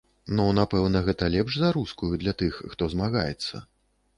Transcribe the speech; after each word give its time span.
Ну 0.37 0.45
напэўна, 0.59 1.01
гэта 1.09 1.29
лепш 1.35 1.59
за 1.65 1.69
рускую 1.77 2.11
для 2.25 2.35
тых, 2.43 2.59
хто 2.73 2.83
змагаецца? 2.95 3.65